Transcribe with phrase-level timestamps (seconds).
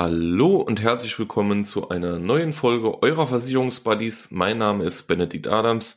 [0.00, 4.30] Hallo und herzlich willkommen zu einer neuen Folge eurer Versicherungsbuddies.
[4.30, 5.96] Mein Name ist Benedikt Adams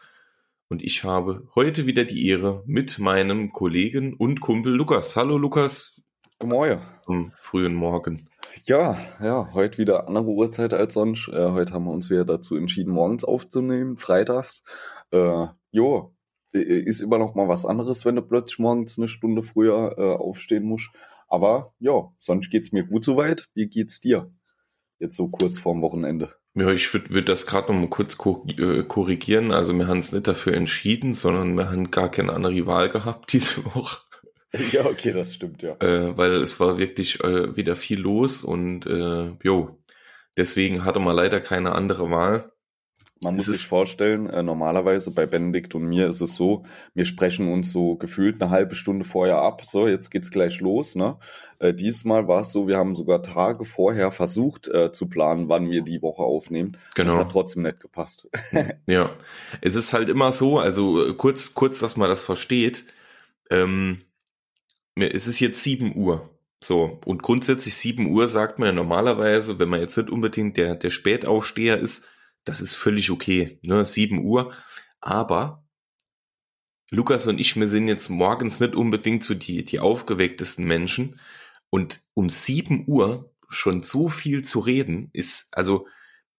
[0.70, 5.16] und ich habe heute wieder die Ehre mit meinem Kollegen und Kumpel Lukas.
[5.16, 6.02] Hallo Lukas.
[6.40, 6.82] Guten Morgen.
[7.06, 8.28] Am frühen Morgen.
[8.66, 11.28] Ja, ja, heute wieder andere Uhrzeit als sonst.
[11.28, 14.64] Äh, heute haben wir uns wieder dazu entschieden, morgens aufzunehmen, freitags.
[15.12, 16.16] Äh, jo,
[16.54, 20.64] ist immer noch mal was anderes, wenn du plötzlich morgens eine Stunde früher äh, aufstehen
[20.64, 20.90] musst.
[21.32, 23.48] Aber ja, sonst geht's mir gut soweit.
[23.56, 24.30] Wie geht's dir?
[25.00, 26.36] Jetzt so kurz vorm Wochenende.
[26.56, 28.18] Ja, ich würde würd das gerade noch mal kurz
[28.60, 29.54] äh, korrigieren.
[29.54, 33.32] Also wir haben es nicht dafür entschieden, sondern wir haben gar keine andere Wahl gehabt
[33.34, 34.00] diese Woche.
[34.72, 35.78] Ja, okay, das stimmt, ja.
[35.80, 39.82] Äh, weil es war wirklich äh, wieder viel los und äh, jo,
[40.36, 42.52] deswegen hatte man leider keine andere Wahl.
[43.24, 47.54] Man muss sich vorstellen, äh, normalerweise bei Benedikt und mir ist es so, wir sprechen
[47.54, 49.64] uns so gefühlt eine halbe Stunde vorher ab.
[49.64, 50.96] So, jetzt geht's gleich los.
[50.96, 51.18] Ne?
[51.60, 55.70] Äh, diesmal war es so, wir haben sogar Tage vorher versucht äh, zu planen, wann
[55.70, 56.78] wir die Woche aufnehmen.
[56.96, 57.12] Genau.
[57.12, 58.28] Das hat trotzdem nicht gepasst.
[58.88, 59.12] ja,
[59.62, 62.86] es ist halt immer so, also äh, kurz, kurz, dass man das versteht.
[63.52, 64.02] Ähm,
[64.96, 66.28] es ist jetzt sieben Uhr.
[66.64, 70.76] So, und grundsätzlich sieben Uhr sagt man ja normalerweise, wenn man jetzt nicht unbedingt der,
[70.76, 72.08] der Spätaufsteher ist,
[72.44, 74.54] das ist völlig okay, ne, 7 Uhr.
[75.00, 75.64] Aber
[76.92, 81.20] Lukas und ich, wir sind jetzt morgens nicht unbedingt so die, die aufgewecktesten Menschen.
[81.70, 85.88] Und um 7 Uhr schon so viel zu reden, ist, also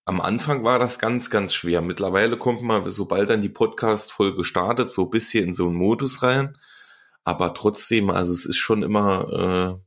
[0.05, 1.81] am Anfang war das ganz, ganz schwer.
[1.81, 6.23] Mittlerweile kommt man, sobald dann die Podcast-Folge startet, so ein bisschen in so einen Modus
[6.23, 6.59] rein.
[7.25, 9.81] Aber trotzdem, also es ist schon immer,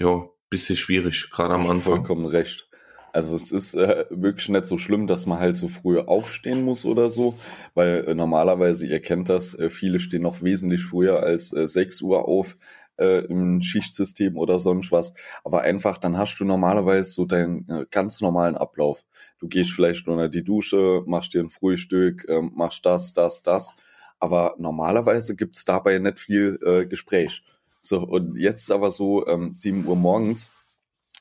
[0.00, 2.04] äh, ja, bisschen schwierig, gerade am Anfang.
[2.04, 2.68] Vollkommen recht.
[3.14, 6.84] Also es ist äh, wirklich nicht so schlimm, dass man halt so früh aufstehen muss
[6.84, 7.38] oder so,
[7.74, 12.02] weil äh, normalerweise, ihr kennt das, äh, viele stehen noch wesentlich früher als äh, 6
[12.02, 12.56] Uhr auf
[12.98, 15.14] äh, im Schichtsystem oder sonst was.
[15.44, 19.04] Aber einfach, dann hast du normalerweise so deinen äh, ganz normalen Ablauf.
[19.38, 23.74] Du gehst vielleicht unter die Dusche, machst dir ein Frühstück, äh, machst das, das, das.
[24.18, 27.44] Aber normalerweise gibt's dabei nicht viel äh, Gespräch.
[27.80, 30.50] So, und jetzt aber so ähm, 7 Uhr morgens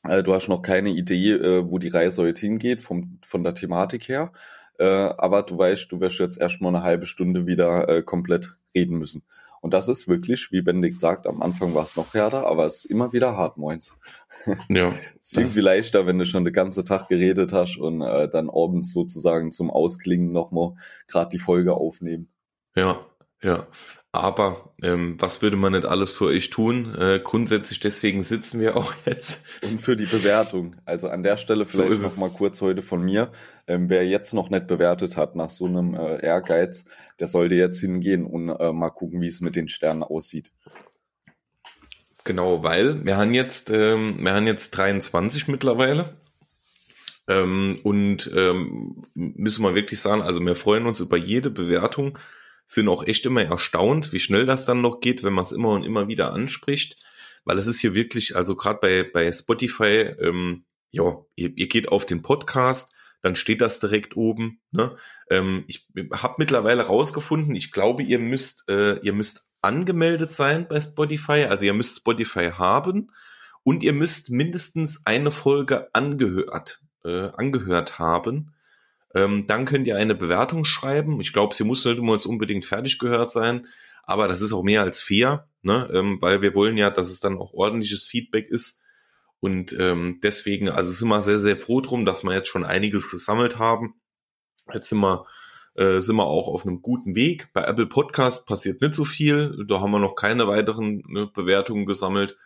[0.03, 4.07] du hast noch keine Idee, äh, wo die Reise heute hingeht, vom, von der Thematik
[4.09, 4.31] her.
[4.77, 9.23] Äh, aber du weißt, du wirst jetzt erstmal eine halbe Stunde wieder komplett reden müssen.
[9.63, 12.83] Und das ist wirklich, wie Benedikt sagt, am Anfang war es noch härter, aber es
[12.83, 13.95] ist immer wieder hart, moins.
[14.67, 14.89] Ja.
[15.21, 18.49] es ist irgendwie leichter, wenn du schon den ganzen Tag geredet hast und äh, dann
[18.49, 20.73] abends sozusagen zum Ausklingen nochmal
[21.07, 22.27] gerade die Folge aufnehmen.
[22.75, 23.05] Ja,
[23.43, 23.67] ja.
[24.15, 26.93] Aber ähm, was würde man nicht alles für euch tun?
[26.95, 29.43] Äh, grundsätzlich deswegen sitzen wir auch jetzt.
[29.63, 30.75] Und für die Bewertung.
[30.85, 33.31] Also an der Stelle vielleicht so noch mal kurz heute von mir.
[33.65, 36.85] Ähm, wer jetzt noch nicht bewertet hat nach so einem äh, Ehrgeiz,
[37.19, 40.51] der sollte jetzt hingehen und äh, mal gucken, wie es mit den Sternen aussieht.
[42.23, 46.13] Genau, weil wir haben jetzt, ähm, wir haben jetzt 23 mittlerweile.
[47.27, 52.19] Ähm, und ähm, müssen wir wirklich sagen, also wir freuen uns über jede Bewertung
[52.65, 55.69] sind auch echt immer erstaunt, wie schnell das dann noch geht, wenn man es immer
[55.69, 56.97] und immer wieder anspricht.
[57.45, 61.89] Weil es ist hier wirklich, also gerade bei, bei Spotify, ähm, ja, ihr, ihr geht
[61.89, 64.61] auf den Podcast, dann steht das direkt oben.
[64.71, 64.95] Ne?
[65.29, 70.79] Ähm, ich habe mittlerweile rausgefunden, ich glaube, ihr müsst, äh, ihr müsst angemeldet sein bei
[70.79, 73.11] Spotify, also ihr müsst Spotify haben
[73.63, 78.52] und ihr müsst mindestens eine Folge angehört, äh, angehört haben.
[79.13, 81.19] Ähm, dann könnt ihr eine Bewertung schreiben.
[81.21, 83.67] Ich glaube, sie muss nicht immer jetzt unbedingt fertig gehört sein,
[84.03, 85.89] aber das ist auch mehr als fair, ne?
[85.93, 88.81] ähm, weil wir wollen ja, dass es dann auch ordentliches Feedback ist.
[89.39, 93.11] Und ähm, deswegen, also sind wir sehr, sehr froh drum, dass wir jetzt schon einiges
[93.11, 93.95] gesammelt haben.
[94.73, 95.25] Jetzt sind wir,
[95.75, 97.49] äh, sind wir auch auf einem guten Weg.
[97.53, 99.65] Bei Apple Podcast passiert nicht so viel.
[99.67, 102.37] Da haben wir noch keine weiteren ne, Bewertungen gesammelt.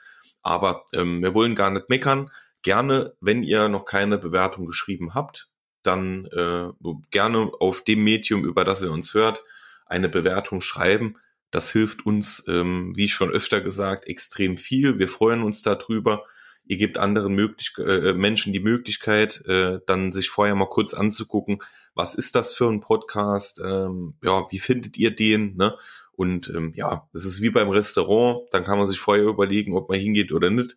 [0.42, 2.32] Aber ähm, wir wollen gar nicht meckern.
[2.64, 5.52] Gerne, wenn ihr noch keine Bewertung geschrieben habt,
[5.88, 6.68] dann äh,
[7.12, 9.44] gerne auf dem Medium, über das ihr uns hört,
[9.86, 11.16] eine Bewertung schreiben.
[11.50, 15.00] Das hilft uns, ähm, wie schon öfter gesagt, extrem viel.
[15.00, 16.26] Wir freuen uns darüber.
[16.66, 21.60] Ihr gebt anderen möglich äh, Menschen die Möglichkeit, äh, dann sich vorher mal kurz anzugucken,
[21.96, 23.62] was ist das für ein Podcast?
[23.64, 25.56] Ähm, ja, wie findet ihr den?
[25.56, 25.78] Ne?
[26.12, 28.48] Und ähm, ja, es ist wie beim Restaurant.
[28.52, 30.76] Dann kann man sich vorher überlegen, ob man hingeht oder nicht.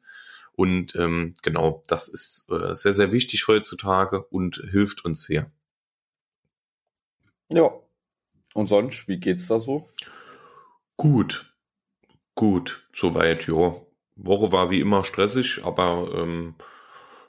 [0.60, 5.50] Und ähm, genau, das ist äh, sehr, sehr wichtig heutzutage und hilft uns sehr.
[7.50, 7.70] Ja.
[8.52, 9.88] Und sonst, wie geht's da so?
[10.98, 11.50] Gut.
[12.34, 13.74] Gut, soweit, ja.
[14.16, 16.56] Woche war wie immer stressig, aber ähm,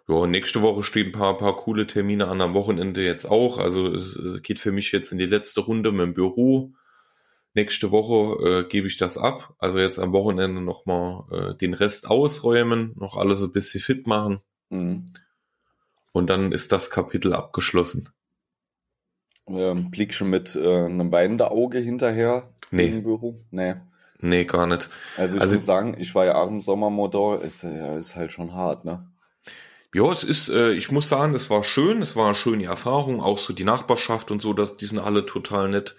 [0.09, 3.59] ja, nächste Woche stehen ein paar, paar coole Termine an am Wochenende jetzt auch.
[3.59, 6.73] Also es äh, geht für mich jetzt in die letzte Runde mit dem Büro.
[7.53, 9.53] Nächste Woche äh, gebe ich das ab.
[9.59, 14.39] Also jetzt am Wochenende nochmal äh, den Rest ausräumen, noch alles ein bisschen fit machen.
[14.69, 15.07] Mhm.
[16.13, 18.09] Und dann ist das Kapitel abgeschlossen.
[19.47, 22.87] Ähm, blick schon mit äh, einem weinenden Auge hinterher Nee.
[22.87, 23.43] im Büro?
[23.51, 23.75] Nee.
[24.19, 24.89] Nee, gar nicht.
[25.17, 28.31] Also ich Also- muss sagen, ich war ja auch im Sommermotor, ist, äh, ist halt
[28.31, 29.07] schon hart, ne?
[29.93, 33.19] Ja, es ist, äh, ich muss sagen, es war schön, es war eine schöne Erfahrung,
[33.19, 35.95] auch so die Nachbarschaft und so, das, die sind alle total nett.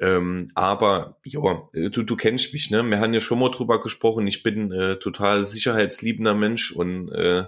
[0.00, 2.82] Ähm, aber ja, du, du kennst mich, ne?
[2.82, 4.26] Wir haben ja schon mal drüber gesprochen.
[4.26, 7.44] Ich bin äh, total sicherheitsliebender Mensch und äh,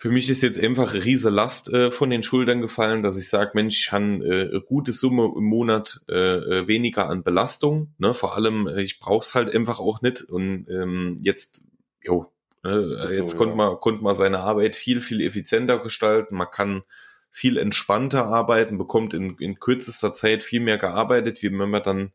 [0.00, 3.28] für mich ist jetzt einfach eine riese Last äh, von den Schultern gefallen, dass ich
[3.28, 7.92] sage, Mensch, ich habe äh, eine gute Summe im Monat äh, äh, weniger an Belastung.
[7.98, 8.14] Ne?
[8.14, 10.22] Vor allem, äh, ich brauch's halt einfach auch nicht.
[10.22, 11.64] Und ähm, jetzt,
[12.02, 12.32] jo,
[12.62, 13.06] ne?
[13.06, 13.36] So, jetzt ja.
[13.36, 16.34] konnte man, konnte man seine Arbeit viel, viel effizienter gestalten.
[16.34, 16.82] Man kann
[17.30, 22.12] viel entspannter arbeiten, bekommt in, in kürzester Zeit viel mehr gearbeitet, wie wenn man dann,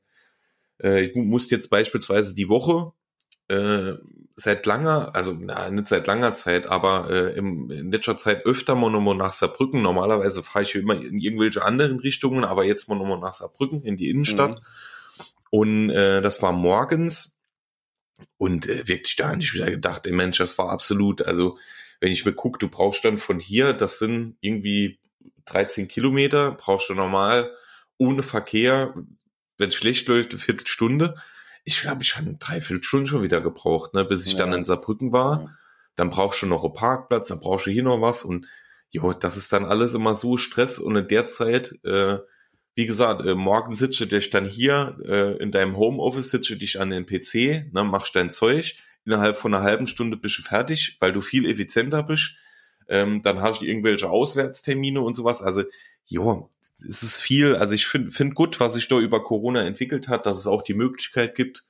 [0.82, 2.92] äh, ich musste jetzt beispielsweise die Woche
[3.48, 3.94] äh,
[4.36, 8.76] seit langer, also na, nicht seit langer Zeit, aber äh, im, in letzter Zeit öfter
[8.76, 9.82] mal nochmal nach Saarbrücken.
[9.82, 13.98] Normalerweise fahre ich immer in irgendwelche anderen Richtungen, aber jetzt mal nochmal nach Saarbrücken in
[13.98, 14.62] die Innenstadt.
[15.50, 17.40] Und äh, das war morgens.
[18.38, 21.58] Und äh, wirklich, da habe ich wieder gedacht, ey Mensch, das war absolut, also
[22.00, 25.00] wenn ich mir gucke, du brauchst dann von hier, das sind irgendwie
[25.46, 27.52] 13 Kilometer, brauchst du normal
[27.98, 28.94] ohne Verkehr,
[29.58, 31.16] wenn es schlecht läuft, eine Viertelstunde.
[31.64, 34.40] Ich glaube, ich habe eine Dreiviertelstunde schon wieder gebraucht, ne, bis ich Ja.
[34.40, 35.42] dann in Saarbrücken war.
[35.42, 35.50] Ja.
[35.96, 38.48] Dann brauchst du noch einen Parkplatz, dann brauchst du hier noch was und
[38.90, 42.20] jo, das ist dann alles immer so Stress und in der Zeit, äh,
[42.76, 46.60] wie gesagt, äh, morgen sitze ich dich dann hier äh, in deinem Homeoffice, sitze ich
[46.60, 48.76] dich an den PC, ne, machst dein Zeug,
[49.06, 52.36] innerhalb von einer halben Stunde bist du fertig, weil du viel effizienter bist.
[52.88, 55.42] Ähm, dann hast du irgendwelche Auswärtstermine und sowas.
[55.42, 55.64] Also,
[56.06, 56.50] jo,
[56.88, 57.56] es ist viel.
[57.56, 60.62] Also ich finde find gut, was sich da über Corona entwickelt hat, dass es auch
[60.62, 61.64] die Möglichkeit gibt.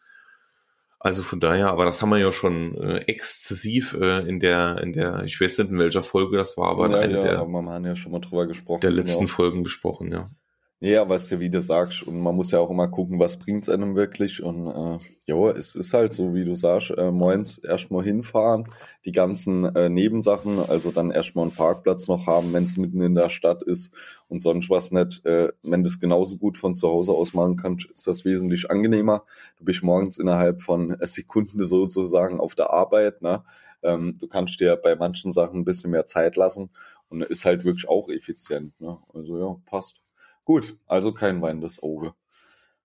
[1.00, 4.92] Also von daher, aber das haben wir ja schon äh, exzessiv äh, in der, in
[4.92, 7.40] der, ich weiß nicht in welcher Folge das war, aber in ja, einer ja, der,
[7.40, 8.82] aber wir haben ja schon mal drüber gesprochen.
[8.82, 9.30] der letzten Ja.
[9.30, 10.32] Folgen besprochen, ja.
[10.86, 13.96] Ja, was du wieder sagst, und man muss ja auch immer gucken, was bringt's einem
[13.96, 14.44] wirklich.
[14.44, 18.72] Und äh, ja, es ist halt so, wie du sagst, äh, moins erstmal hinfahren,
[19.04, 23.16] die ganzen äh, Nebensachen, also dann erstmal einen Parkplatz noch haben, wenn es mitten in
[23.16, 23.96] der Stadt ist
[24.28, 25.26] und sonst was nicht.
[25.26, 28.70] Äh, wenn du es genauso gut von zu Hause aus machen kannst, ist das wesentlich
[28.70, 29.24] angenehmer.
[29.58, 33.24] Du bist morgens innerhalb von äh, Sekunden sozusagen auf der Arbeit.
[33.24, 33.44] Ne?
[33.82, 36.70] Ähm, du kannst dir bei manchen Sachen ein bisschen mehr Zeit lassen
[37.10, 38.80] und ist halt wirklich auch effizient.
[38.80, 39.00] Ne?
[39.16, 40.05] Also ja, passt.
[40.46, 42.14] Gut, also kein weinendes Auge.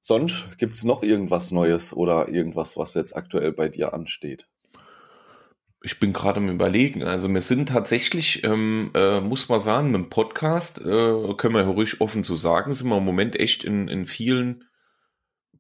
[0.01, 4.49] Sonst gibt's noch irgendwas Neues oder irgendwas, was jetzt aktuell bei dir ansteht?
[5.83, 7.03] Ich bin gerade im Überlegen.
[7.03, 11.63] Also wir sind tatsächlich, ähm, äh, muss man sagen, mit dem Podcast, äh, können wir
[11.63, 14.65] ruhig offen zu sagen, sind wir im Moment echt in, in vielen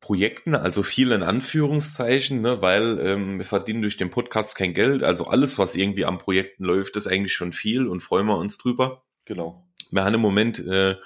[0.00, 5.02] Projekten, also viel in Anführungszeichen, ne, weil ähm, wir verdienen durch den Podcast kein Geld.
[5.02, 8.56] Also alles, was irgendwie am Projekten läuft, ist eigentlich schon viel und freuen wir uns
[8.56, 9.04] drüber.
[9.26, 9.66] Genau.
[9.90, 10.96] Wir haben im Moment äh,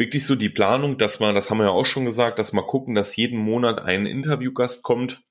[0.00, 2.62] wirklich so die Planung, dass man, das haben wir ja auch schon gesagt, dass wir
[2.62, 5.22] gucken, dass jeden Monat ein Interviewgast kommt.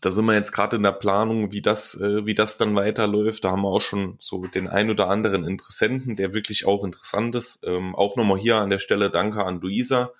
[0.00, 3.44] Da sind wir jetzt gerade in der Planung, wie das, äh, wie das dann weiterläuft.
[3.44, 7.34] Da haben wir auch schon so den ein oder anderen Interessenten, der wirklich auch interessant
[7.36, 7.60] ist.
[7.64, 10.12] Ähm, auch nochmal hier an der Stelle Danke an Luisa.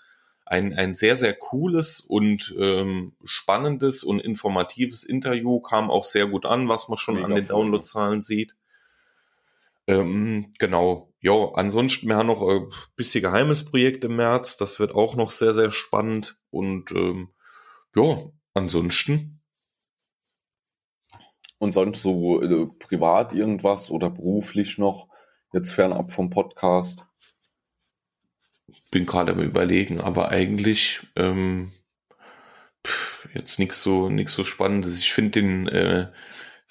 [0.46, 6.46] Ein, ein sehr, sehr cooles und ähm, spannendes und informatives Interview kam auch sehr gut
[6.46, 7.48] an, was man schon Mega an den.
[7.48, 8.54] Downloadzahlen sieht.
[9.90, 11.12] Ähm, genau.
[11.20, 14.56] Ja, ansonsten, wir haben noch ein bisschen geheimes Projekt im März.
[14.56, 16.40] Das wird auch noch sehr, sehr spannend.
[16.50, 17.30] Und ähm,
[17.94, 19.42] ja, ansonsten,
[21.58, 25.08] Und sonst so äh, privat irgendwas oder beruflich noch,
[25.52, 27.04] jetzt fernab vom Podcast?
[28.90, 31.72] bin gerade am überlegen, aber eigentlich ähm,
[33.34, 34.98] jetzt nichts so so spannendes.
[35.00, 36.10] Ich finde den äh,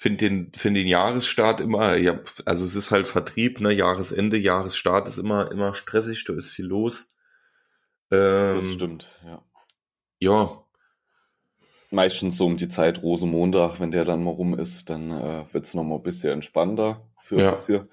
[0.00, 5.06] finde den finde den Jahresstart immer ja, also es ist halt Vertrieb, ne, Jahresende, Jahresstart
[5.08, 7.14] ist immer immer stressig, da ist viel los.
[8.10, 9.42] Ähm, Das stimmt, ja.
[10.18, 10.64] Ja,
[11.92, 15.74] Meistens so um die Zeit Rosenmontag, wenn der dann mal rum ist, dann äh, wird's
[15.74, 17.50] noch mal ein bisschen entspannter für Ja.
[17.50, 17.88] uns hier.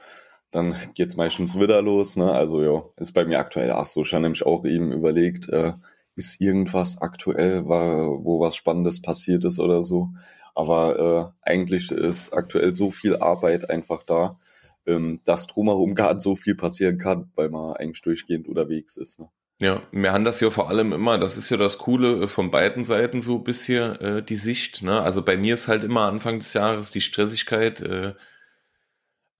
[0.52, 2.32] Dann geht's meistens wieder los, ne?
[2.32, 4.04] Also ja, ist bei mir aktuell auch so.
[4.04, 5.74] Ich habe nämlich auch eben überlegt, äh,
[6.16, 10.10] ist irgendwas aktuell, war, wo was Spannendes passiert ist oder so.
[10.58, 14.40] Aber äh, eigentlich ist aktuell so viel Arbeit einfach da,
[14.88, 19.20] ähm, dass drumherum gar nicht so viel passieren kann, weil man eigentlich durchgehend unterwegs ist.
[19.20, 19.30] Ne?
[19.62, 22.50] Ja, wir haben das ja vor allem immer, das ist ja das Coole äh, von
[22.50, 24.82] beiden Seiten so bisher, äh, die Sicht.
[24.82, 25.00] Ne?
[25.00, 28.16] Also bei mir ist halt immer Anfang des Jahres die Stressigkeit, äh,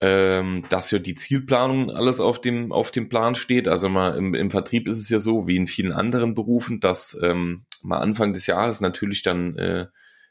[0.00, 3.66] ähm, dass ja die Zielplanung alles auf dem, auf dem Plan steht.
[3.66, 7.18] Also mal im, im Vertrieb ist es ja so, wie in vielen anderen Berufen, dass
[7.20, 9.86] ähm, mal Anfang des Jahres natürlich dann äh,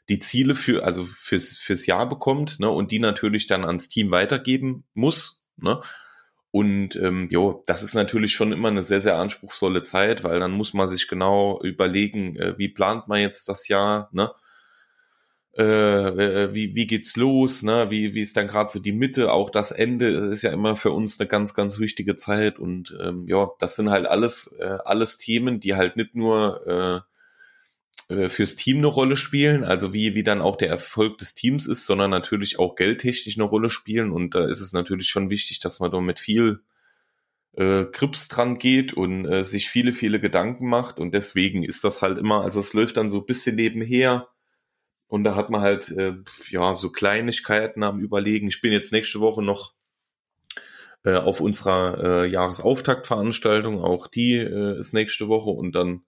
[0.08, 4.10] die Ziele für, also fürs, fürs Jahr bekommt, ne, und die natürlich dann ans Team
[4.10, 5.80] weitergeben muss, ne.
[6.50, 10.52] Und ähm, jo, das ist natürlich schon immer eine sehr, sehr anspruchsvolle Zeit, weil dann
[10.52, 14.30] muss man sich genau überlegen, äh, wie plant man jetzt das Jahr, ne?
[15.56, 15.64] Äh,
[16.44, 17.90] äh wie, wie geht's los, ne?
[17.90, 20.90] Wie, wie ist dann gerade so die Mitte, auch das Ende ist ja immer für
[20.92, 22.58] uns eine ganz, ganz wichtige Zeit.
[22.58, 27.07] Und ähm, ja, das sind halt alles, äh, alles Themen, die halt nicht nur äh,
[28.08, 31.84] fürs Team eine Rolle spielen, also wie, wie dann auch der Erfolg des Teams ist,
[31.84, 34.12] sondern natürlich auch geldtechnisch eine Rolle spielen.
[34.12, 36.60] Und da ist es natürlich schon wichtig, dass man da mit viel
[37.58, 40.98] äh, Krips dran geht und äh, sich viele, viele Gedanken macht.
[40.98, 44.28] Und deswegen ist das halt immer, also es läuft dann so ein bisschen nebenher.
[45.08, 46.14] Und da hat man halt, äh,
[46.48, 48.48] ja, so Kleinigkeiten am Überlegen.
[48.48, 49.74] Ich bin jetzt nächste Woche noch
[51.04, 53.82] äh, auf unserer äh, Jahresauftaktveranstaltung.
[53.82, 55.50] Auch die äh, ist nächste Woche.
[55.50, 56.04] Und dann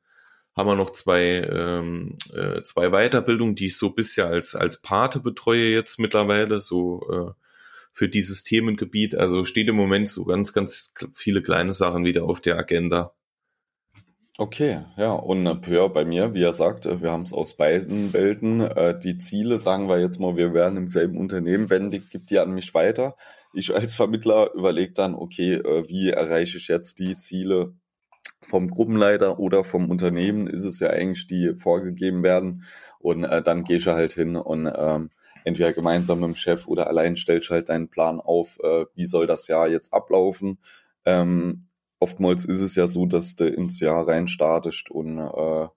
[0.57, 5.21] haben wir noch zwei, ähm, äh, zwei Weiterbildungen, die ich so bisher als, als Pate
[5.21, 7.33] betreue jetzt mittlerweile, so äh,
[7.93, 9.15] für dieses Themengebiet.
[9.15, 13.15] Also steht im Moment so ganz, ganz viele kleine Sachen wieder auf der Agenda.
[14.39, 17.59] Okay, ja, und äh, ja, bei mir, wie er sagt, äh, wir haben es aus
[17.59, 18.63] beiden Welten.
[18.63, 22.39] Äh, die Ziele, sagen wir jetzt mal, wir werden im selben Unternehmen, Bendig gibt die
[22.39, 23.17] an mich weiter.
[23.53, 27.75] Ich als Vermittler überlege dann, okay, äh, wie erreiche ich jetzt die Ziele
[28.43, 32.65] vom Gruppenleiter oder vom Unternehmen ist es ja eigentlich, die vorgegeben werden.
[32.99, 35.11] Und äh, dann gehst du halt hin und ähm,
[35.45, 39.07] entweder gemeinsam mit dem Chef oder allein stellst du halt deinen Plan auf, äh, wie
[39.07, 40.59] soll das Jahr jetzt ablaufen.
[41.05, 41.67] Ähm,
[41.99, 45.69] oftmals ist es ja so, dass du ins Jahr rein startest und äh,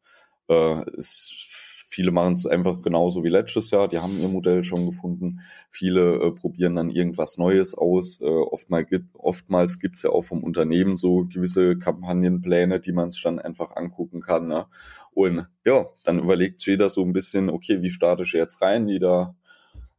[0.49, 1.47] äh, es
[1.93, 5.41] Viele machen es einfach genauso wie letztes Jahr, die haben ihr Modell schon gefunden.
[5.69, 8.19] Viele äh, probieren dann irgendwas Neues aus.
[8.19, 13.37] Äh, oftmals gibt gibt's ja auch vom Unternehmen so gewisse Kampagnenpläne, die man sich dann
[13.37, 14.47] einfach angucken kann.
[14.47, 14.65] Ne?
[15.11, 18.87] Und ja, dann überlegt jeder so ein bisschen, okay, wie starte ich jetzt rein?
[18.87, 19.35] Jeder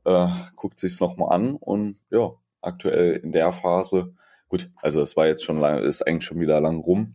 [0.05, 4.15] äh, guckt sich's nochmal an und ja, aktuell in der Phase,
[4.49, 7.15] gut, also es war jetzt schon lang, ist eigentlich schon wieder lang rum.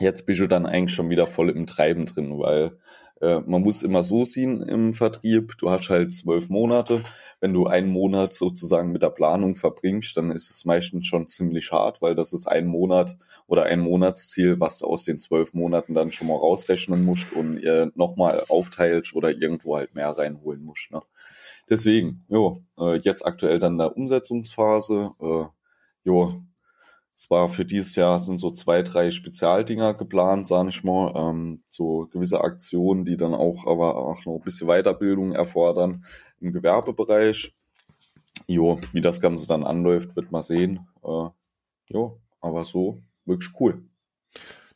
[0.00, 2.78] Jetzt bist du dann eigentlich schon wieder voll im Treiben drin, weil
[3.20, 7.04] äh, man muss immer so sehen im Vertrieb, du hast halt zwölf Monate.
[7.40, 11.70] Wenn du einen Monat sozusagen mit der Planung verbringst, dann ist es meistens schon ziemlich
[11.70, 15.94] hart, weil das ist ein Monat oder ein Monatsziel, was du aus den zwölf Monaten
[15.94, 20.90] dann schon mal rausrechnen musst und ihr nochmal aufteilst oder irgendwo halt mehr reinholen musst.
[20.90, 21.02] Ne?
[21.68, 25.10] Deswegen, jo, äh, jetzt aktuell dann der Umsetzungsphase.
[25.20, 25.44] Äh,
[26.04, 26.42] jo,
[27.16, 31.14] es war für dieses Jahr sind so zwei, drei Spezialdinger geplant, sage ich mal.
[31.16, 36.04] Ähm, so gewisse Aktionen, die dann auch aber auch noch ein bisschen Weiterbildung erfordern
[36.40, 37.54] im Gewerbebereich.
[38.46, 40.86] Jo, wie das Ganze dann anläuft, wird man sehen.
[41.02, 41.28] Äh,
[41.88, 43.82] jo, aber so wirklich cool.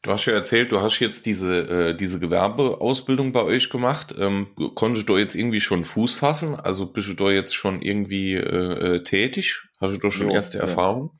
[0.00, 4.14] Du hast ja erzählt, du hast jetzt diese, äh, diese Gewerbeausbildung bei euch gemacht.
[4.18, 6.54] Ähm, konntest du jetzt irgendwie schon Fuß fassen?
[6.54, 9.68] Also bist du da jetzt schon irgendwie äh, äh tätig?
[9.78, 10.64] Hast du da schon jo, erste ja.
[10.64, 11.10] Erfahrung?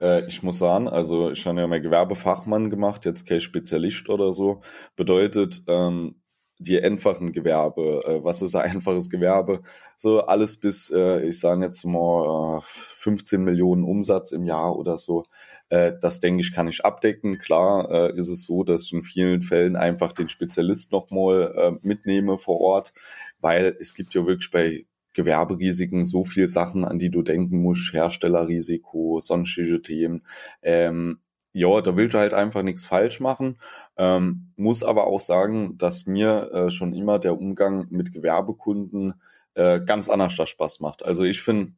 [0.00, 4.32] Äh, ich muss sagen, also ich habe ja mal Gewerbefachmann gemacht, jetzt kein Spezialist oder
[4.32, 4.60] so.
[4.96, 6.16] Bedeutet, ähm,
[6.60, 9.62] die einfachen Gewerbe, äh, was ist ein einfaches Gewerbe?
[9.96, 14.96] So alles bis, äh, ich sage jetzt mal, äh, 15 Millionen Umsatz im Jahr oder
[14.96, 15.24] so.
[15.68, 17.38] Äh, das denke ich, kann ich abdecken.
[17.38, 21.86] Klar äh, ist es so, dass ich in vielen Fällen einfach den Spezialist nochmal äh,
[21.86, 22.92] mitnehme vor Ort,
[23.40, 27.92] weil es gibt ja wirklich bei Gewerberisiken so viel Sachen, an die du denken musst,
[27.92, 30.22] Herstellerrisiko, sonstige Themen.
[30.62, 31.20] Ähm,
[31.52, 33.58] ja, da willst du halt einfach nichts falsch machen.
[33.96, 39.14] Ähm, muss aber auch sagen, dass mir äh, schon immer der Umgang mit Gewerbekunden
[39.54, 41.04] äh, ganz anders das Spaß macht.
[41.04, 41.72] Also ich finde,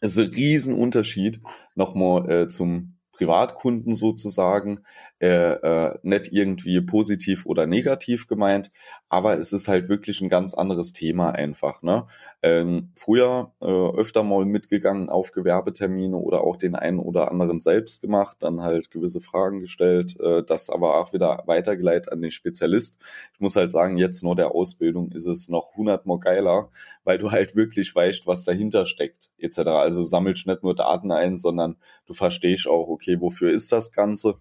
[0.00, 1.40] es ist ein Riesenunterschied
[1.74, 4.80] nochmal äh, zum Privatkunden sozusagen,
[5.20, 8.70] äh, äh, nicht irgendwie positiv oder negativ gemeint,
[9.10, 11.82] aber es ist halt wirklich ein ganz anderes Thema einfach.
[11.82, 12.06] Ne?
[12.42, 18.00] Ähm, früher äh, öfter mal mitgegangen auf Gewerbetermine oder auch den einen oder anderen selbst
[18.00, 22.98] gemacht, dann halt gewisse Fragen gestellt, äh, das aber auch wieder weitergeleitet an den Spezialist.
[23.34, 26.70] Ich muss halt sagen, jetzt nur der Ausbildung ist es noch hundertmal geiler,
[27.04, 29.58] weil du halt wirklich weißt, was dahinter steckt, etc.
[29.58, 34.36] Also sammelst nicht nur Daten ein, sondern du verstehst auch, okay, wofür ist das Ganze?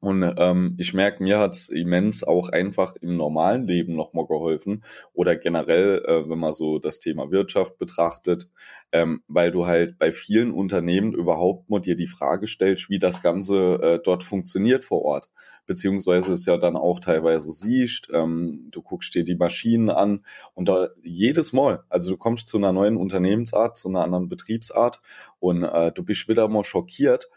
[0.00, 5.34] Und ähm, ich merke, mir hat's immens auch einfach im normalen Leben nochmal geholfen oder
[5.34, 8.48] generell, äh, wenn man so das Thema Wirtschaft betrachtet,
[8.92, 13.22] ähm, weil du halt bei vielen Unternehmen überhaupt mal dir die Frage stellst, wie das
[13.22, 15.28] Ganze äh, dort funktioniert vor Ort.
[15.66, 20.22] Beziehungsweise es ja dann auch teilweise siehst, ähm, du guckst dir die Maschinen an
[20.54, 25.00] und da jedes Mal, also du kommst zu einer neuen Unternehmensart, zu einer anderen Betriebsart
[25.40, 27.28] und äh, du bist wieder mal schockiert,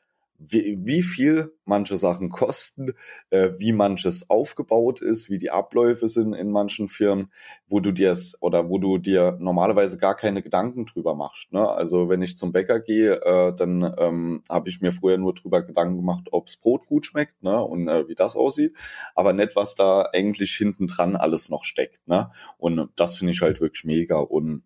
[0.48, 2.94] wie, wie viel manche Sachen kosten,
[3.30, 7.32] äh, wie manches aufgebaut ist, wie die Abläufe sind in manchen Firmen,
[7.68, 11.54] wo du dir oder wo du dir normalerweise gar keine Gedanken drüber machst.
[11.54, 11.68] Ne?
[11.68, 15.62] Also wenn ich zum Bäcker gehe, äh, dann ähm, habe ich mir früher nur drüber
[15.62, 17.64] Gedanken gemacht, ob's Brot gut schmeckt ne?
[17.64, 18.76] und äh, wie das aussieht,
[19.16, 22.06] aber nicht, was da eigentlich hinten dran alles noch steckt.
[22.08, 22.32] Ne?
[22.58, 24.64] Und das finde ich halt wirklich mega und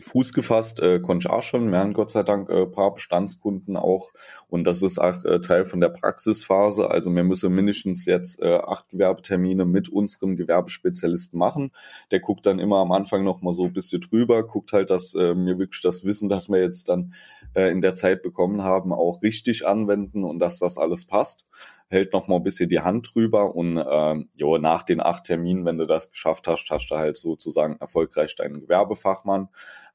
[0.00, 1.70] Fuß gefasst, äh, konnte ich auch schon.
[1.70, 4.12] Wir haben Gott sei Dank äh, paar Bestandskunden auch.
[4.48, 6.90] Und das ist auch äh, Teil von der Praxisphase.
[6.90, 11.72] Also wir müssen mindestens jetzt äh, acht Gewerbetermine mit unserem Gewerbespezialisten machen.
[12.10, 15.14] Der guckt dann immer am Anfang noch mal so ein bisschen drüber, guckt halt, dass
[15.14, 17.14] äh, wir wirklich das Wissen, das wir jetzt dann
[17.54, 21.44] äh, in der Zeit bekommen haben, auch richtig anwenden und dass das alles passt
[21.88, 25.64] hält noch mal ein bisschen die Hand drüber und ähm, jo, nach den acht Terminen,
[25.64, 29.48] wenn du das geschafft hast, hast du halt sozusagen erfolgreich deinen Gewerbefachmann.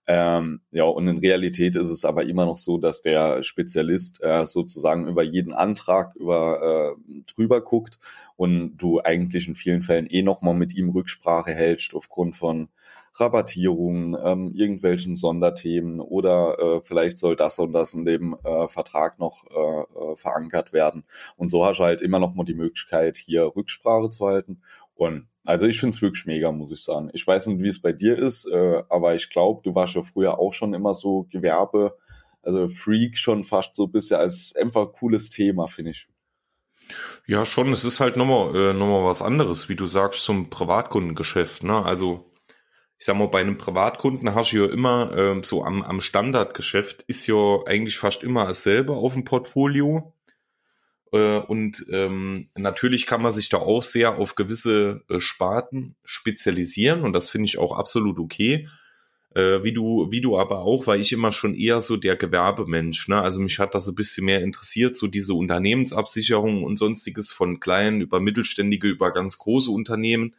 [0.08, 4.46] Ähm, ja, und in Realität ist es aber immer noch so, dass der Spezialist äh,
[4.46, 8.00] sozusagen über jeden Antrag über äh, drüber guckt
[8.36, 12.70] und du eigentlich in vielen Fällen eh nochmal mit ihm Rücksprache hältst aufgrund von
[13.20, 19.20] Rabattierungen, ähm, irgendwelchen Sonderthemen oder äh, vielleicht soll das und das in dem äh, Vertrag
[19.20, 21.04] noch äh, äh, verankert werden.
[21.36, 24.62] Und so hast du halt immer noch mal die Möglichkeit, hier Rücksprache zu halten.
[24.96, 27.10] Und also ich finde es wirklich mega, muss ich sagen.
[27.12, 30.04] Ich weiß nicht, wie es bei dir ist, äh, aber ich glaube, du warst ja
[30.04, 31.98] früher auch schon immer so Gewerbe,
[32.44, 36.08] also Freak schon fast so bisschen als einfach cooles Thema, finde ich.
[37.26, 37.72] Ja, schon.
[37.72, 41.64] Es ist halt nochmal, äh, nochmal was anderes, wie du sagst, zum Privatkundengeschäft.
[41.64, 41.84] Ne?
[41.84, 42.32] Also,
[43.00, 47.02] ich sag mal, bei einem Privatkunden hast du ja immer äh, so am, am Standardgeschäft
[47.08, 50.14] ist ja eigentlich fast immer dasselbe auf dem Portfolio.
[51.12, 57.02] Äh, und ähm, natürlich kann man sich da auch sehr auf gewisse äh, Sparten spezialisieren
[57.02, 58.68] und das finde ich auch absolut okay.
[59.36, 63.08] Äh, wie du, wie du aber auch, weil ich immer schon eher so der Gewerbemensch,
[63.08, 63.22] ne?
[63.22, 68.02] Also mich hat das ein bisschen mehr interessiert, so diese Unternehmensabsicherung und sonstiges von kleinen
[68.02, 70.36] über mittelständige über ganz große Unternehmen.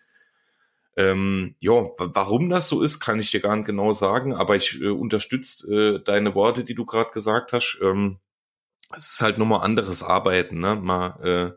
[0.96, 4.80] Ähm, ja, warum das so ist, kann ich dir gar nicht genau sagen, aber ich
[4.80, 7.78] äh, unterstütze äh, deine Worte, die du gerade gesagt hast.
[7.80, 8.18] Ähm,
[8.96, 10.76] es ist halt nochmal anderes Arbeiten, ne?
[10.76, 11.52] Man äh,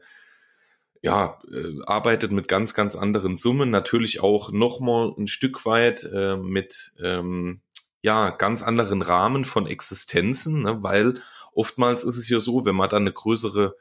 [1.03, 6.37] ja, äh, arbeitet mit ganz, ganz anderen Summen, natürlich auch nochmal ein Stück weit äh,
[6.37, 7.59] mit ähm,
[8.01, 10.81] ja, ganz anderen Rahmen von Existenzen, ne?
[10.81, 11.21] weil
[11.53, 13.75] oftmals ist es ja so, wenn man dann eine größere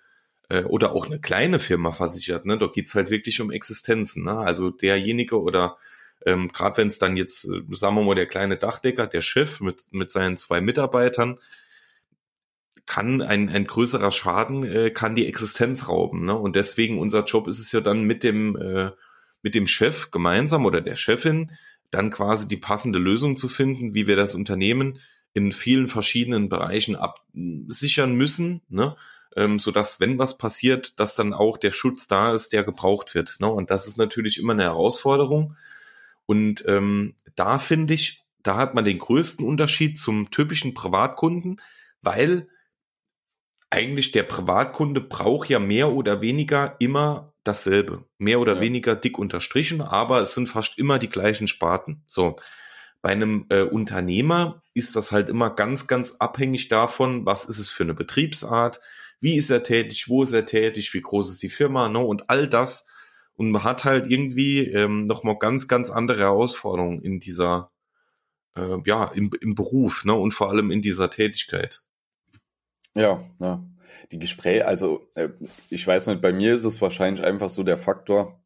[0.48, 4.24] äh, oder auch eine kleine Firma versichert, ne, da geht's halt wirklich um Existenzen.
[4.24, 4.36] Ne?
[4.36, 5.76] Also derjenige oder
[6.26, 9.60] ähm, gerade wenn es dann jetzt, äh, sagen wir mal, der kleine Dachdecker, der Chef
[9.60, 11.38] mit, mit seinen zwei Mitarbeitern,
[12.86, 16.24] kann ein, ein größerer Schaden, äh, kann die Existenz rauben.
[16.24, 16.34] Ne?
[16.34, 18.90] Und deswegen unser Job ist es ja dann mit dem, äh,
[19.42, 21.52] mit dem Chef gemeinsam oder der Chefin
[21.90, 24.98] dann quasi die passende Lösung zu finden, wie wir das Unternehmen
[25.34, 28.96] in vielen verschiedenen Bereichen absichern müssen, ne?
[29.36, 33.14] ähm, so dass wenn was passiert, dass dann auch der Schutz da ist, der gebraucht
[33.14, 33.36] wird.
[33.40, 33.48] Ne?
[33.48, 35.56] Und das ist natürlich immer eine Herausforderung.
[36.26, 41.60] Und ähm, da finde ich, da hat man den größten Unterschied zum typischen Privatkunden,
[42.02, 42.48] weil
[43.72, 48.04] eigentlich der Privatkunde braucht ja mehr oder weniger immer dasselbe.
[48.18, 48.60] Mehr oder ja.
[48.60, 52.04] weniger dick unterstrichen, aber es sind fast immer die gleichen Sparten.
[52.06, 52.36] So.
[53.00, 57.70] Bei einem äh, Unternehmer ist das halt immer ganz, ganz abhängig davon, was ist es
[57.70, 58.78] für eine Betriebsart,
[59.20, 62.28] wie ist er tätig, wo ist er tätig, wie groß ist die Firma, ne, und
[62.28, 62.86] all das.
[63.34, 67.72] Und man hat halt irgendwie ähm, nochmal ganz, ganz andere Herausforderungen in dieser,
[68.54, 71.82] äh, ja, im, im Beruf, ne, und vor allem in dieser Tätigkeit.
[72.96, 73.64] Ja, ja.
[74.10, 75.28] Die Gespräche, also äh,
[75.70, 78.38] ich weiß nicht, bei mir ist es wahrscheinlich einfach so der Faktor,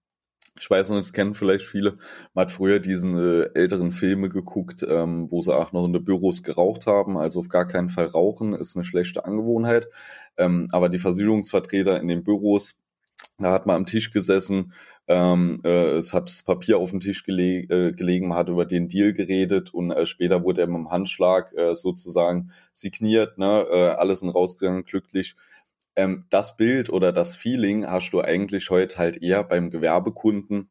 [0.59, 1.99] ich weiß nicht, es kennen vielleicht viele,
[2.35, 6.05] man hat früher diesen äh, älteren Filme geguckt, ähm, wo sie auch noch in den
[6.05, 9.89] Büros geraucht haben, also auf gar keinen Fall rauchen ist eine schlechte Angewohnheit,
[10.37, 12.75] ähm, aber die Versicherungsvertreter in den Büros,
[13.39, 14.73] da hat man am Tisch gesessen,
[15.09, 18.65] ähm, äh, es hat das Papier auf dem Tisch geleg äh, gelegen, man hat über
[18.65, 23.67] den Deal geredet und äh, später wurde er mit dem Handschlag äh, sozusagen signiert, ne?
[23.71, 25.37] äh, alles sind rausgegangen, glücklich.
[25.95, 30.71] Ähm, das Bild oder das Feeling hast du eigentlich heute halt eher beim Gewerbekunden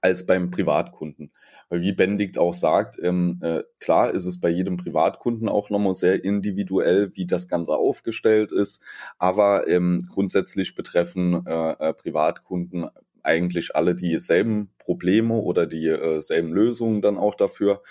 [0.00, 1.32] als beim Privatkunden.
[1.68, 5.94] Weil wie Benedikt auch sagt, ähm, äh, klar ist es bei jedem Privatkunden auch nochmal
[5.94, 8.82] sehr individuell, wie das Ganze aufgestellt ist,
[9.18, 12.88] aber ähm, grundsätzlich betreffen äh, äh, Privatkunden
[13.22, 17.82] eigentlich alle dieselben Probleme oder dieselben äh, Lösungen dann auch dafür.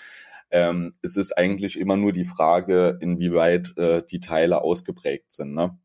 [0.50, 5.54] Ähm, es ist eigentlich immer nur die Frage, inwieweit äh, die Teile ausgeprägt sind.
[5.54, 5.76] Ne?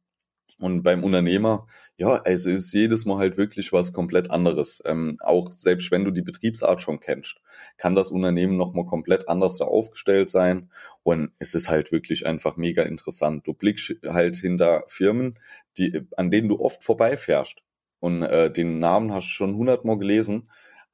[0.59, 1.67] Und beim Unternehmer,
[1.97, 4.83] ja, es ist jedes Mal halt wirklich was komplett anderes.
[4.85, 7.37] Ähm, auch selbst wenn du die Betriebsart schon kennst,
[7.77, 10.69] kann das Unternehmen nochmal komplett anders da aufgestellt sein.
[11.03, 13.47] Und es ist halt wirklich einfach mega interessant.
[13.47, 15.39] Du blickst halt hinter Firmen,
[15.77, 17.63] die, an denen du oft vorbeifährst.
[18.01, 20.49] Und äh, den Namen hast du schon hundertmal gelesen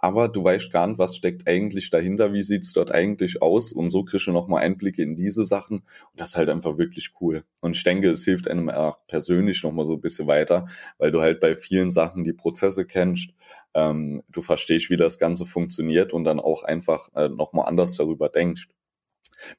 [0.06, 3.90] aber du weißt gar nicht, was steckt eigentlich dahinter, wie sieht's dort eigentlich aus und
[3.90, 7.44] so kriegst du nochmal Einblicke in diese Sachen und das ist halt einfach wirklich cool.
[7.60, 10.68] Und ich denke, es hilft einem auch persönlich nochmal so ein bisschen weiter,
[11.00, 13.32] weil du halt bei vielen Sachen die Prozesse kennst,
[13.74, 18.30] ähm, du verstehst, wie das Ganze funktioniert und dann auch einfach äh, nochmal anders darüber
[18.30, 18.68] denkst.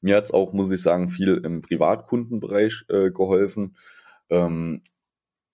[0.00, 3.76] Mir hat's auch, muss ich sagen, viel im Privatkundenbereich äh, geholfen.
[4.30, 4.80] Ähm,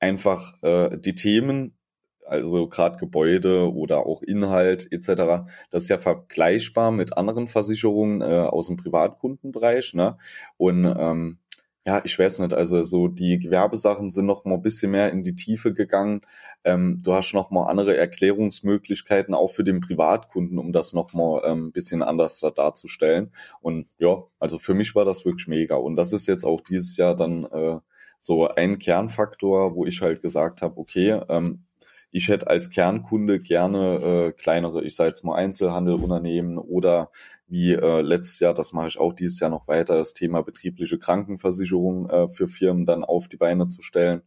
[0.00, 1.78] einfach äh, die Themen
[2.26, 5.44] also gerade Gebäude oder auch Inhalt etc.
[5.70, 9.94] Das ist ja vergleichbar mit anderen Versicherungen äh, aus dem Privatkundenbereich.
[9.94, 10.16] Ne?
[10.56, 11.38] Und ähm,
[11.84, 15.24] ja, ich weiß nicht, also so die Gewerbesachen sind noch mal ein bisschen mehr in
[15.24, 16.20] die Tiefe gegangen.
[16.64, 21.42] Ähm, du hast noch mal andere Erklärungsmöglichkeiten auch für den Privatkunden, um das noch mal
[21.44, 23.32] ähm, ein bisschen anders da darzustellen.
[23.60, 25.74] Und ja, also für mich war das wirklich mega.
[25.74, 27.80] Und das ist jetzt auch dieses Jahr dann äh,
[28.20, 31.64] so ein Kernfaktor, wo ich halt gesagt habe, okay, ähm,
[32.12, 37.10] ich hätte als Kernkunde gerne äh, kleinere, ich sage jetzt mal Einzelhandelunternehmen oder
[37.48, 40.98] wie äh, letztes Jahr, das mache ich auch dieses Jahr noch weiter, das Thema betriebliche
[40.98, 44.22] Krankenversicherung äh, für Firmen dann auf die Beine zu stellen.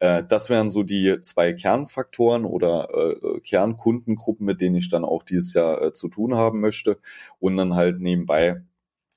[0.00, 5.22] Äh, das wären so die zwei Kernfaktoren oder äh, Kernkundengruppen, mit denen ich dann auch
[5.22, 6.98] dieses Jahr äh, zu tun haben möchte.
[7.38, 8.62] Und dann halt nebenbei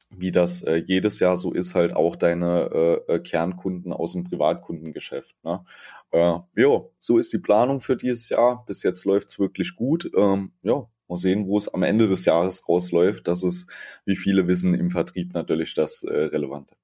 [0.09, 4.23] wie das äh, jedes Jahr so ist, halt auch deine äh, äh Kernkunden aus dem
[4.23, 5.35] Privatkundengeschäft.
[5.43, 5.63] Ne?
[6.11, 8.63] Äh, ja, so ist die Planung für dieses Jahr.
[8.65, 10.09] Bis jetzt läuft's wirklich gut.
[10.15, 13.27] Ähm, ja, mal sehen, wo es am Ende des Jahres rausläuft.
[13.27, 13.69] Das ist,
[14.05, 16.75] wie viele wissen, im Vertrieb natürlich das äh, Relevante.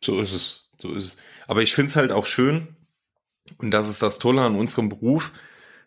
[0.00, 0.68] So ist es.
[0.76, 1.16] So ist es.
[1.46, 2.76] Aber ich finde es halt auch schön,
[3.56, 5.32] und das ist das Tolle an unserem Beruf,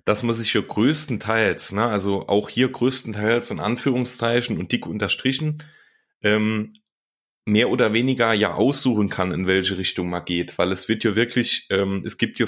[0.03, 5.63] dass man sich hier größtenteils, ne, also auch hier größtenteils in Anführungszeichen und dick unterstrichen,
[6.23, 6.73] ähm,
[7.45, 11.15] mehr oder weniger ja aussuchen kann, in welche Richtung man geht, weil es wird ja
[11.15, 12.45] wirklich, ähm, es gibt ja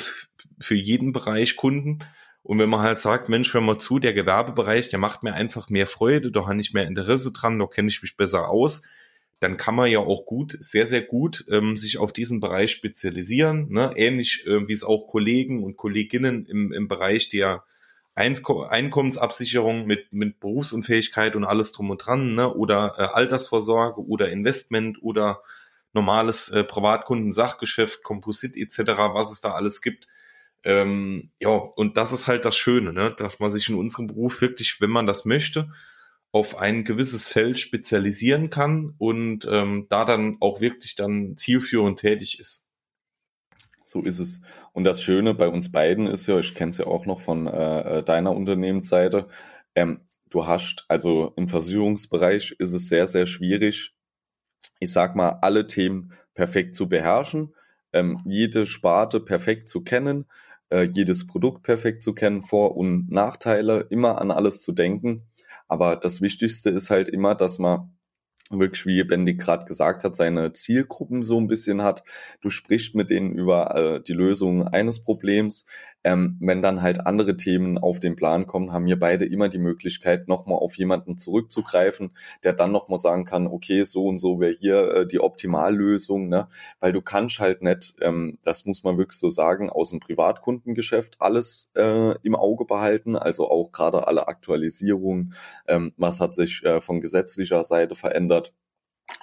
[0.59, 1.99] für jeden Bereich Kunden
[2.43, 5.69] und wenn man halt sagt, Mensch, hör mal zu, der Gewerbebereich, der macht mir einfach
[5.69, 8.83] mehr Freude, da habe ich mehr Interesse dran, da kenne ich mich besser aus,
[9.39, 13.69] dann kann man ja auch gut, sehr, sehr gut ähm, sich auf diesen Bereich spezialisieren,
[13.69, 13.91] ne?
[13.95, 17.63] ähnlich äh, wie es auch Kollegen und Kolleginnen im, im Bereich der
[18.15, 22.54] Einkommensabsicherung mit, mit Berufsunfähigkeit und alles drum und dran, ne?
[22.54, 25.41] oder äh, Altersvorsorge oder Investment oder
[25.93, 28.80] normales äh, Privatkunden-Sachgeschäft, Komposit etc.,
[29.13, 30.08] was es da alles gibt.
[30.63, 33.13] Ähm, ja, und das ist halt das Schöne, ne?
[33.17, 35.69] dass man sich in unserem Beruf wirklich, wenn man das möchte,
[36.32, 42.39] auf ein gewisses Feld spezialisieren kann und ähm, da dann auch wirklich dann zielführend tätig
[42.39, 42.65] ist.
[43.93, 44.41] So ist es.
[44.71, 47.45] Und das Schöne bei uns beiden ist ja, ich kenne es ja auch noch von
[47.45, 49.27] äh, äh, deiner Unternehmensseite,
[49.75, 50.01] ähm,
[50.32, 53.93] du hast, also im Versicherungsbereich ist es sehr, sehr schwierig,
[54.79, 57.53] ich sag mal, alle Themen perfekt zu beherrschen,
[57.91, 60.25] ähm, jede Sparte perfekt zu kennen,
[60.71, 65.21] äh, jedes Produkt perfekt zu kennen, Vor- und Nachteile, immer an alles zu denken.
[65.67, 67.95] Aber das Wichtigste ist halt immer, dass man
[68.49, 72.03] wirklich, wie Bendig gerade gesagt hat, seine Zielgruppen so ein bisschen hat.
[72.41, 75.65] Du sprichst mit denen über äh, die Lösung eines Problems.
[76.03, 79.57] Ähm, wenn dann halt andere Themen auf den Plan kommen, haben wir beide immer die
[79.57, 82.11] Möglichkeit, nochmal auf jemanden zurückzugreifen,
[82.43, 86.47] der dann nochmal sagen kann, okay, so und so wäre hier äh, die Optimallösung, ne?
[86.79, 91.17] Weil du kannst halt nicht, ähm, das muss man wirklich so sagen, aus dem Privatkundengeschäft
[91.19, 95.33] alles äh, im Auge behalten, also auch gerade alle Aktualisierungen,
[95.67, 98.53] ähm, was hat sich äh, von gesetzlicher Seite verändert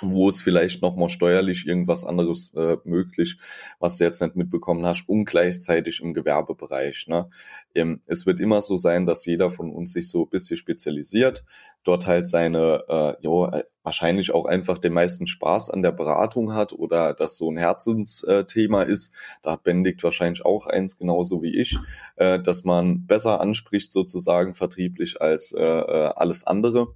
[0.00, 3.38] wo es vielleicht nochmal steuerlich irgendwas anderes äh, möglich,
[3.78, 7.06] was du jetzt nicht mitbekommen hast, und gleichzeitig im Gewerbebereich.
[7.08, 7.28] Ne?
[7.74, 11.44] Ähm, es wird immer so sein, dass jeder von uns sich so ein bisschen spezialisiert,
[11.84, 16.54] dort halt seine, äh, jo, äh, wahrscheinlich auch einfach den meisten Spaß an der Beratung
[16.54, 19.14] hat oder das so ein Herzensthema ist.
[19.42, 21.78] Da hat Benedikt wahrscheinlich auch eins, genauso wie ich,
[22.16, 26.88] äh, dass man besser anspricht sozusagen vertrieblich als äh, äh alles andere.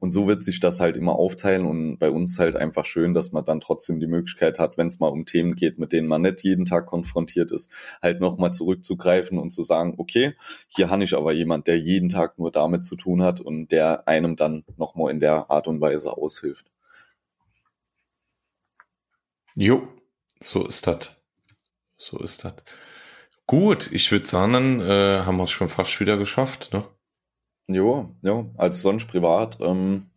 [0.00, 3.32] Und so wird sich das halt immer aufteilen und bei uns halt einfach schön, dass
[3.32, 6.22] man dann trotzdem die Möglichkeit hat, wenn es mal um Themen geht, mit denen man
[6.22, 10.34] nicht jeden Tag konfrontiert ist, halt nochmal zurückzugreifen und zu sagen, okay,
[10.68, 14.08] hier habe ich aber jemand, der jeden Tag nur damit zu tun hat und der
[14.08, 16.70] einem dann nochmal in der Art und Weise aushilft.
[19.54, 19.86] Jo,
[20.40, 21.10] so ist das.
[21.98, 22.54] So ist das.
[23.46, 26.84] Gut, ich würde sagen, äh, haben wir es schon fast wieder geschafft, ne?
[27.68, 29.58] Jo, ja, als sonst privat.
[29.60, 30.10] Ähm,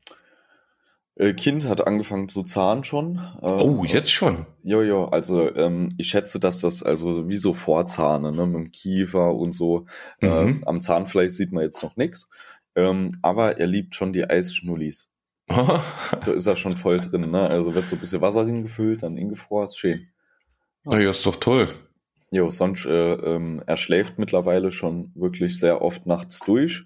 [1.16, 3.18] Äh, kind hat angefangen zu zahnen schon.
[3.44, 4.48] Ähm, oh, jetzt schon?
[4.64, 8.72] Ja, ja, also ähm, ich schätze, dass das also wie so Vorzahne, ne, mit dem
[8.72, 9.86] Kiefer und so.
[10.22, 10.62] Äh, mhm.
[10.64, 12.30] Äh, am Zahnfleisch sieht man jetzt noch nichts.
[12.76, 15.08] Ähm, aber er liebt schon die Eisschnullis.
[15.48, 17.48] da ist er schon voll drin, ne?
[17.48, 20.00] Also wird so ein bisschen Wasser hingefüllt, dann ingefroren, ist schön.
[20.92, 21.68] Ja, ja ist doch toll.
[22.32, 26.86] Jo, sonst, äh, ähm, er schläft mittlerweile schon wirklich sehr oft nachts durch.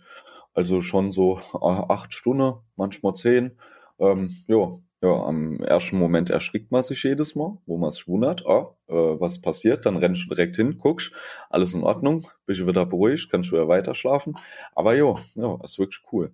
[0.58, 3.60] Also schon so äh, acht Stunden, manchmal zehn.
[4.00, 8.43] Ähm, ja, ja, am ersten Moment erschrickt man sich jedes Mal, wo man sich wundert,
[8.48, 11.12] ah, äh, was passiert, dann rennst du direkt hin, guckst,
[11.52, 14.36] alles in Ordnung, bist du wieder beruhigt, kannst du wieder weiter schlafen.
[14.74, 16.34] Aber jo, ja, ist wirklich cool.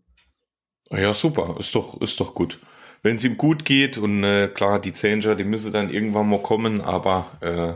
[0.89, 2.59] Ja, super, ist doch, ist doch gut.
[3.01, 6.41] Wenn es ihm gut geht und äh, klar, die Changer, die müssen dann irgendwann mal
[6.41, 7.73] kommen, aber äh,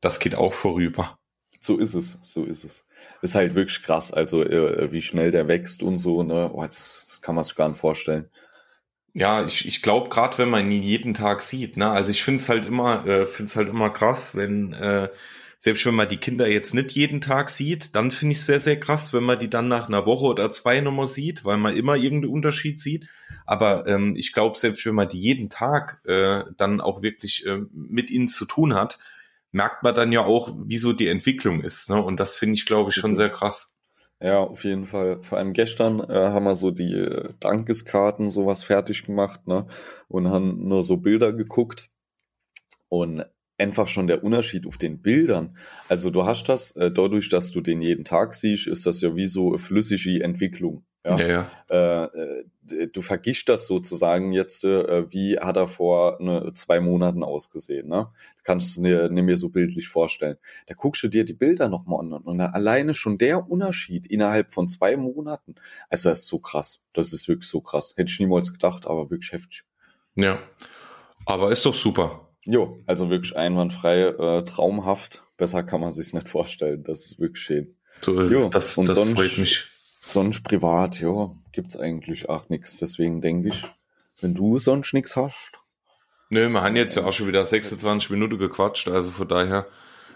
[0.00, 1.16] das geht auch vorüber.
[1.60, 2.85] So ist es, so ist es.
[3.22, 6.50] Ist halt wirklich krass, also äh, wie schnell der wächst und so, ne?
[6.52, 8.30] Oh, das, das kann man sich gar nicht vorstellen.
[9.14, 12.40] Ja, ich, ich glaube, gerade wenn man ihn jeden Tag sieht, ne, also ich finde
[12.40, 15.08] es halt immer, äh, finde halt immer krass, wenn, äh,
[15.58, 18.60] selbst wenn man die Kinder jetzt nicht jeden Tag sieht, dann finde ich es sehr,
[18.60, 21.74] sehr krass, wenn man die dann nach einer Woche oder zwei nochmal sieht, weil man
[21.74, 23.08] immer irgendeinen Unterschied sieht.
[23.46, 27.60] Aber ähm, ich glaube, selbst wenn man die jeden Tag äh, dann auch wirklich äh,
[27.72, 28.98] mit ihnen zu tun hat,
[29.56, 31.88] merkt man dann ja auch, wie so die Entwicklung ist.
[31.88, 32.00] Ne?
[32.00, 33.74] Und das finde ich, glaube ich, schon sehr krass.
[34.20, 35.22] Ja, auf jeden Fall.
[35.22, 39.66] Vor allem gestern äh, haben wir so die äh, Dankeskarten sowas fertig gemacht, ne?
[40.08, 41.90] Und haben nur so Bilder geguckt.
[42.88, 43.24] Und
[43.58, 45.56] einfach schon der Unterschied auf den Bildern.
[45.88, 49.16] Also du hast das, äh, dadurch, dass du den jeden Tag siehst, ist das ja
[49.16, 50.84] wie so eine flüssige Entwicklung.
[51.06, 51.26] Ja, ja.
[51.28, 52.04] ja.
[52.04, 57.22] Äh, äh, du vergisst das sozusagen jetzt, äh, wie hat er vor ne, zwei Monaten
[57.22, 57.88] ausgesehen.
[57.88, 58.08] Ne?
[58.38, 60.36] Du kannst es dir, mir so bildlich vorstellen.
[60.66, 64.68] Da guckst du dir die Bilder nochmal an und alleine schon der Unterschied innerhalb von
[64.68, 65.54] zwei Monaten.
[65.88, 66.80] Also das ist so krass.
[66.92, 67.94] Das ist wirklich so krass.
[67.96, 69.62] Hätte ich niemals gedacht, aber wirklich heftig.
[70.16, 70.40] Ja,
[71.24, 72.28] aber ist doch super.
[72.44, 75.24] Jo, also wirklich einwandfrei, äh, traumhaft.
[75.36, 76.84] Besser kann man sich's nicht vorstellen.
[76.84, 77.76] Das ist wirklich schön.
[78.00, 78.50] So ist jo, es.
[78.50, 79.64] Das, und das sonst, freut mich.
[80.06, 82.78] Sonst privat, ja, gibt's eigentlich auch nichts.
[82.78, 83.64] Deswegen denke ich,
[84.20, 85.52] wenn du sonst nichts hast.
[86.30, 89.66] Nö, wir haben jetzt ja auch schon wieder 26 Minuten gequatscht, also von daher,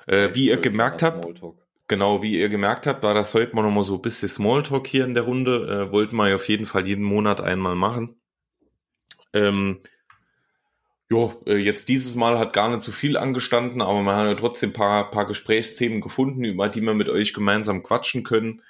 [0.06, 1.40] äh, wie ihr gemerkt habt,
[1.86, 5.04] genau, wie ihr gemerkt habt, war das heute mal nochmal so ein bisschen Smalltalk hier
[5.04, 8.20] in der Runde, äh, wollten wir auf jeden Fall jeden Monat einmal machen.
[9.32, 9.80] Ähm,
[11.12, 14.34] Jo, äh, jetzt dieses Mal hat gar nicht so viel angestanden, aber man hat ja
[14.34, 18.62] trotzdem paar, paar Gesprächsthemen gefunden, über die wir mit euch gemeinsam quatschen können.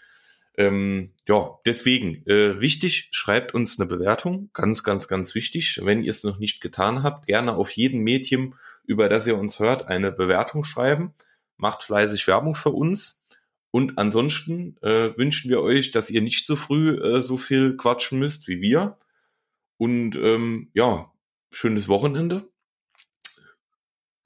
[0.56, 4.50] Ähm, ja, deswegen, äh, wichtig, schreibt uns eine Bewertung.
[4.52, 5.80] Ganz, ganz, ganz wichtig.
[5.82, 9.58] Wenn ihr es noch nicht getan habt, gerne auf jedem Medium, über das ihr uns
[9.58, 11.14] hört, eine Bewertung schreiben.
[11.56, 13.24] Macht fleißig Werbung für uns.
[13.70, 18.18] Und ansonsten äh, wünschen wir euch, dass ihr nicht so früh äh, so viel quatschen
[18.18, 18.98] müsst wie wir.
[19.76, 21.12] Und ähm, ja,
[21.50, 22.50] schönes Wochenende.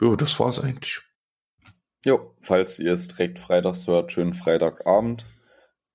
[0.01, 1.03] Ja, das war's eigentlich.
[2.05, 5.27] Jo, falls ihr es direkt freitags hört, schönen Freitagabend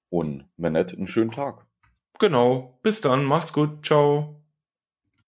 [0.09, 1.65] und nicht, einen schönen Tag.
[2.19, 2.79] Genau.
[2.83, 3.23] Bis dann.
[3.25, 3.85] Macht's gut.
[3.85, 4.38] Ciao.